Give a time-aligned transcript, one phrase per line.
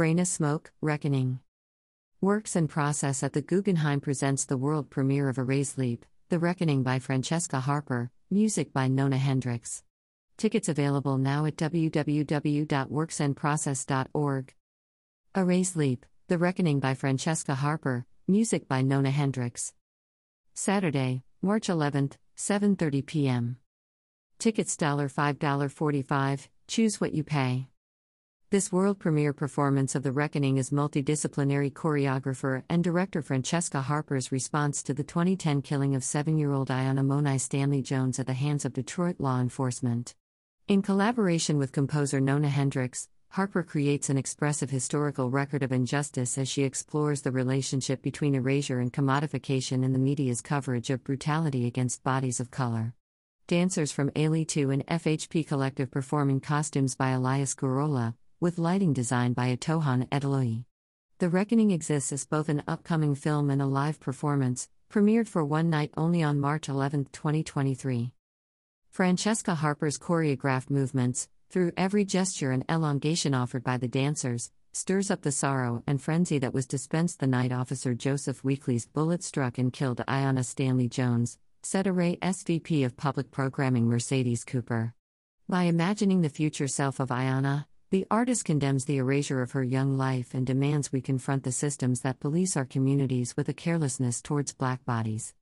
[0.00, 1.40] Brain of Smoke, Reckoning.
[2.22, 6.82] Works and Process at the Guggenheim presents the world premiere of Array LEAP, The Reckoning
[6.82, 9.82] by Francesca Harper, music by Nona Hendryx.
[10.38, 14.54] Tickets available now at www.worksandprocess.org.
[15.34, 19.74] Array LEAP, The Reckoning by Francesca Harper, music by Nona Hendryx.
[20.54, 23.58] Saturday, March 11th, 7:30 p.m.
[24.38, 27.66] Tickets $5.45, choose what you pay.
[28.50, 34.82] This world premiere performance of The Reckoning is multidisciplinary choreographer and director Francesca Harper's response
[34.82, 38.64] to the 2010 killing of seven year old Aiyana Monai Stanley Jones at the hands
[38.64, 40.16] of Detroit law enforcement.
[40.66, 46.48] In collaboration with composer Nona Hendryx, Harper creates an expressive historical record of injustice as
[46.48, 52.02] she explores the relationship between erasure and commodification in the media's coverage of brutality against
[52.02, 52.94] bodies of color.
[53.46, 59.34] Dancers from Ailey 2 and FHP Collective performing costumes by Elias Gorola, with lighting design
[59.34, 60.64] by Atohan Edeloi.
[61.18, 65.68] The Reckoning exists as both an upcoming film and a live performance, premiered for one
[65.68, 68.12] night only on March 11, 2023.
[68.88, 75.20] Francesca Harper's choreographed movements, through every gesture and elongation offered by the dancers, stirs up
[75.20, 79.70] the sorrow and frenzy that was dispensed the night Officer Joseph Weekley's bullet struck and
[79.70, 84.94] killed Aiyana Stanley Jones, said Array SVP of Public Programming Mercedes Cooper.
[85.46, 89.98] By imagining the future self of Aiyana, the artist condemns the erasure of her young
[89.98, 94.52] life and demands we confront the systems that police our communities with a carelessness towards
[94.52, 95.34] black bodies.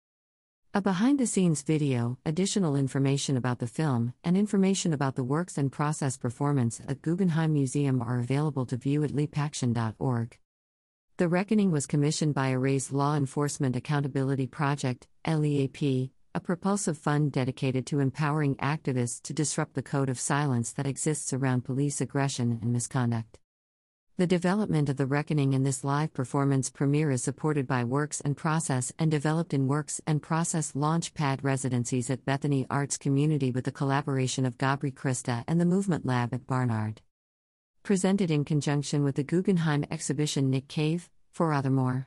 [0.72, 5.58] A behind the scenes video, additional information about the film, and information about the works
[5.58, 10.38] and process performance at Guggenheim Museum are available to view at leapaction.org.
[11.18, 17.86] The Reckoning was commissioned by Array Law Enforcement Accountability Project, LEAP, a propulsive fund dedicated
[17.86, 22.72] to empowering activists to disrupt the code of silence that exists around police aggression and
[22.72, 23.38] misconduct.
[24.18, 28.36] The development of The Reckoning in this live performance premiere is supported by Works and
[28.36, 33.70] Process and developed in Works and Process Launchpad residencies at Bethany Arts Community with the
[33.70, 37.00] collaboration of Gabri Christa and the Movement Lab at Barnard.
[37.84, 42.06] Presented in conjunction with the Guggenheim exhibition Nick Cave, Forothermore.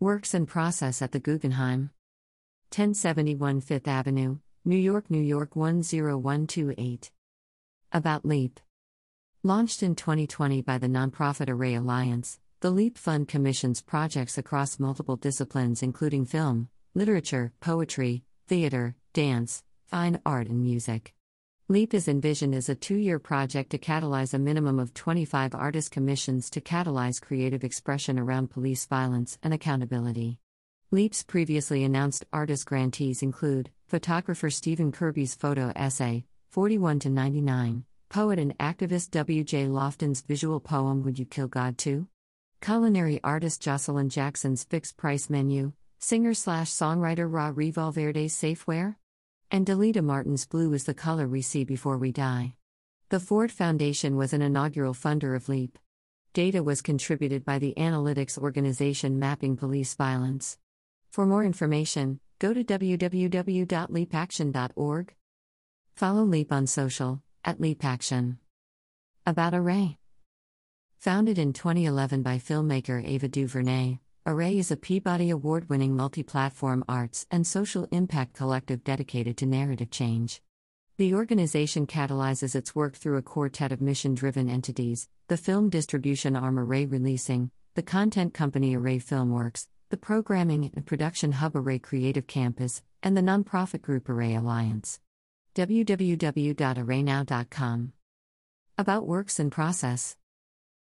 [0.00, 1.90] Works and Process at the Guggenheim.
[2.72, 7.10] 1071 Fifth Avenue, New York, New York 10128.
[7.90, 8.60] About LEAP.
[9.42, 15.16] Launched in 2020 by the nonprofit Array Alliance, the LEAP Fund commissions projects across multiple
[15.16, 21.12] disciplines including film, literature, poetry, theater, dance, fine art, and music.
[21.66, 25.90] LEAP is envisioned as a two year project to catalyze a minimum of 25 artist
[25.90, 30.38] commissions to catalyze creative expression around police violence and accountability.
[30.92, 38.40] LEAP's previously announced artist grantees include photographer Stephen Kirby's photo essay, 41 to 99, poet
[38.40, 39.66] and activist W.J.
[39.66, 42.08] Lofton's visual poem Would You Kill God Too?
[42.60, 48.96] Culinary artist Jocelyn Jackson's fixed price menu, singer slash songwriter Ra Revolverde's Safeware?
[49.48, 52.54] And Delita Martin's Blue is the color we see before we die.
[53.10, 55.78] The Ford Foundation was an inaugural funder of LEAP.
[56.32, 60.58] Data was contributed by the analytics organization Mapping Police Violence.
[61.10, 65.14] For more information, go to www.leapaction.org.
[65.92, 68.38] Follow LEAP on social, at LEAP Action.
[69.26, 69.98] About Array.
[70.98, 76.84] Founded in 2011 by filmmaker Ava DuVernay, Array is a Peabody Award winning multi platform
[76.88, 80.40] arts and social impact collective dedicated to narrative change.
[80.96, 86.36] The organization catalyzes its work through a quartet of mission driven entities the film distribution
[86.36, 92.26] arm Array Releasing, the content company Array Filmworks, the Programming and Production Hub Array Creative
[92.26, 95.00] Campus, and the nonprofit group Array Alliance.
[95.56, 97.92] www.arraynow.com.
[98.78, 100.16] About Works and Process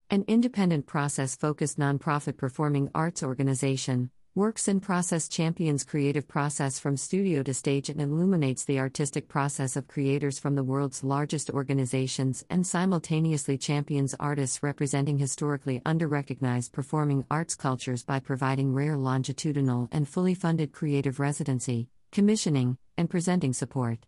[0.08, 6.96] An independent process focused nonprofit performing arts organization, Works in Process champions creative process from
[6.96, 12.44] studio to stage and illuminates the artistic process of creators from the world's largest organizations
[12.50, 20.08] and simultaneously champions artists representing historically underrecognized performing arts cultures by providing rare longitudinal and
[20.08, 24.00] fully funded creative residency, commissioning, and presenting support.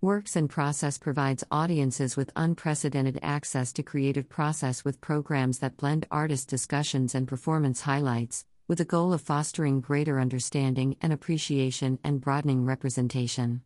[0.00, 6.06] Works and Process provides audiences with unprecedented access to creative process with programs that blend
[6.08, 12.20] artist discussions and performance highlights with the goal of fostering greater understanding and appreciation and
[12.20, 13.62] broadening representation.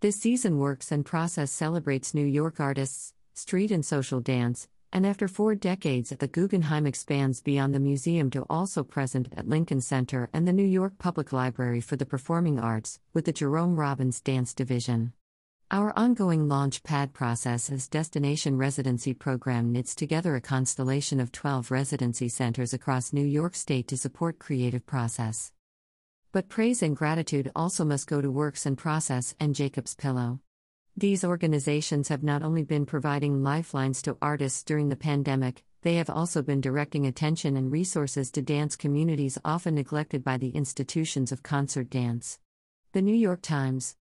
[0.00, 5.28] This season Works and Process celebrates New York artists, street and social dance, and after
[5.28, 10.28] four decades at the Guggenheim expands beyond the museum to also present at Lincoln Center
[10.34, 14.52] and the New York Public Library for the Performing Arts, with the Jerome Robbins Dance
[14.52, 15.14] Division.
[15.70, 22.30] Our ongoing Launchpad process as destination residency program knits together a constellation of 12 residency
[22.30, 25.52] centers across New York State to support creative process.
[26.32, 30.40] But praise and gratitude also must go to Works and Process and Jacob's Pillow.
[30.96, 36.08] These organizations have not only been providing lifelines to artists during the pandemic, they have
[36.08, 41.42] also been directing attention and resources to dance communities often neglected by the institutions of
[41.42, 42.38] concert dance.
[42.92, 43.96] The New York Times.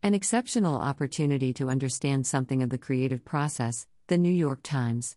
[0.00, 5.16] An exceptional opportunity to understand something of the creative process, The New York Times.